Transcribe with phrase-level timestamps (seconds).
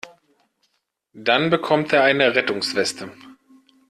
[1.13, 3.11] Dann bekommt er eine Rettungsweste.